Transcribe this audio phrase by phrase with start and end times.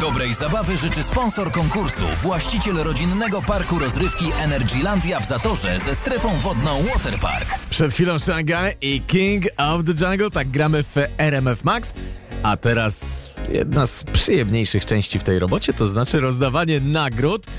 [0.00, 6.82] Dobrej zabawy życzy sponsor konkursu, właściciel rodzinnego parku rozrywki Energylandia w Zatorze ze strefą wodną
[6.82, 7.58] Waterpark.
[7.70, 11.94] Przed chwilą Shanghai i King of the Jungle, tak gramy w RMF Max.
[12.42, 17.46] A teraz jedna z przyjemniejszych części w tej robocie, to znaczy rozdawanie nagród.
[17.46, 17.50] E,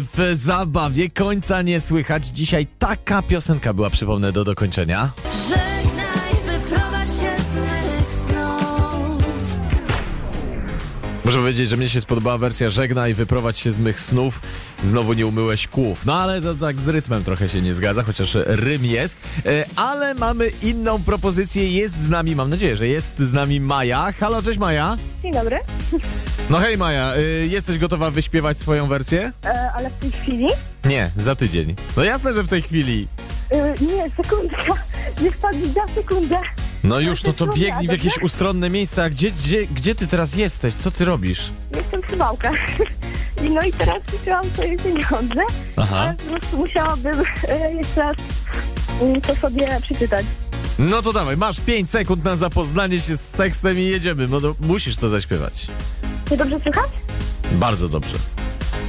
[0.00, 2.26] W zabawie końca nie słychać.
[2.26, 5.10] Dzisiaj taka piosenka była, przypomnę, do dokończenia.
[11.24, 14.40] Muszę powiedzieć, że mnie się spodobała wersja Żegna i wyprowadź się z mych snów.
[14.84, 16.06] Znowu nie umyłeś kłów.
[16.06, 19.16] No ale to tak z rytmem trochę się nie zgadza, chociaż rym jest.
[19.46, 21.70] E, Ale mamy inną propozycję.
[21.72, 24.12] Jest z nami, mam nadzieję, że jest z nami Maja.
[24.20, 24.96] Halo, cześć Maja.
[25.22, 25.58] Dzień dobry.
[26.50, 29.32] No hej Maja, y, jesteś gotowa wyśpiewać swoją wersję?
[29.44, 30.46] E, ale w tej chwili?
[30.84, 31.74] Nie, za tydzień.
[31.96, 33.08] No jasne, że w tej chwili.
[33.50, 34.74] E, nie, sekundka.
[35.22, 36.36] Niech pan da sekundę.
[36.84, 39.10] No już, no to biegnij w jakieś ustronne miejsca.
[39.10, 40.74] Gdzie, gdzie, gdzie ty teraz jesteś?
[40.74, 41.50] Co ty robisz?
[41.76, 42.54] Jestem przy wałkach.
[43.44, 45.42] I no i teraz liczyłam sobie pieniądze,
[45.76, 45.96] Aha.
[45.96, 48.16] ale po prostu musiałabym e, jeszcze raz
[49.02, 50.26] mm, to sobie przeczytać.
[50.78, 54.54] No to dawaj, masz 5 sekund na zapoznanie się z tekstem i jedziemy, bo no,
[54.60, 55.66] musisz to zaśpiewać.
[56.28, 56.90] Czy dobrze słychać?
[57.52, 58.18] Bardzo dobrze.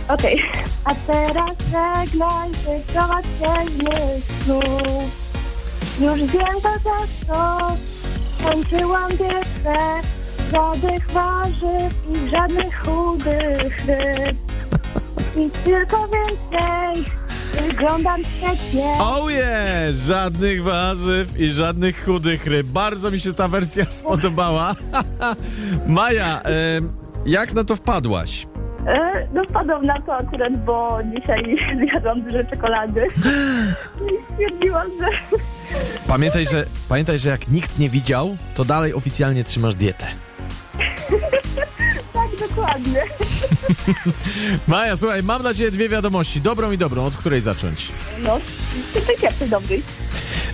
[0.07, 0.41] Okej.
[0.83, 5.24] A teraz żegnaj, się z mych snów.
[6.01, 7.67] Już wiem to za co
[8.43, 9.77] kończyłam dietę.
[10.51, 14.37] Żadnych warzyw i żadnych chudych ryb.
[15.37, 17.05] I tylko więcej
[17.67, 18.93] wyglądam świetnie.
[19.01, 19.57] Oje!
[19.91, 22.67] Żadnych warzyw i żadnych chudych ryb.
[22.67, 24.75] Bardzo mi się ta wersja spodobała.
[25.87, 26.93] Maja, em,
[27.25, 28.47] jak na to wpadłaś?
[28.87, 31.57] E, no wpadłam na to akurat, bo dzisiaj
[31.89, 33.01] zjadłam dużo czekolady.
[34.07, 35.37] I stwierdziłam, że
[36.07, 40.05] Pamiętaj, że, pamiętaj, że jak nikt nie widział, to dalej oficjalnie trzymasz dietę.
[42.13, 43.01] tak dokładnie.
[44.67, 47.87] Maja, słuchaj, mam dla ciebie dwie wiadomości, dobrą i dobrą, od której zacząć?
[48.23, 48.39] No,
[48.93, 49.81] ty pierwszy dobry.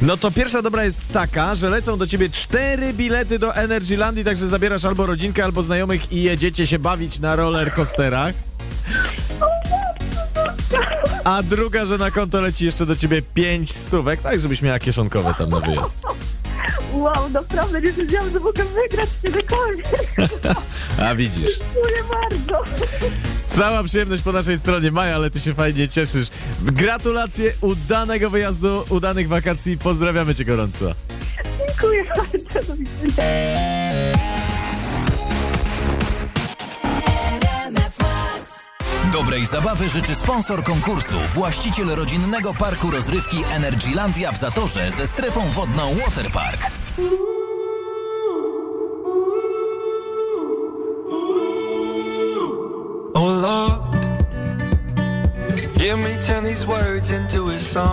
[0.01, 4.47] No to pierwsza dobra jest taka, że lecą do ciebie cztery bilety do Energylandii, także
[4.47, 8.33] zabierasz albo rodzinkę, albo znajomych i jedziecie się bawić na roller coasterach.
[11.23, 15.33] A druga, że na konto leci jeszcze do ciebie pięć stówek, tak żebyś miała kieszonkowe
[15.37, 15.93] tam na wyjazd.
[16.93, 19.87] Wow, naprawdę nie wiedziałam, że mogę wygrać kiedykolwiek.
[21.07, 21.59] A widzisz.
[21.59, 22.63] Dziękuję bardzo.
[23.47, 26.27] Cała przyjemność po naszej stronie, Maja, ale ty się fajnie cieszysz.
[26.61, 30.95] Gratulacje udanego wyjazdu, udanych wakacji, pozdrawiamy cię gorąco.
[31.67, 32.67] Dziękuję bardzo.
[32.67, 34.30] Do widzenia.
[39.31, 45.95] Dobrej zabawy życzy sponsor konkursu, właściciel rodzinnego parku rozrywki Energylandia w Zatorze ze strefą wodną
[46.05, 46.71] Waterpark.
[53.13, 53.95] Oh Lord,
[55.79, 57.91] hear me turn these words into a song.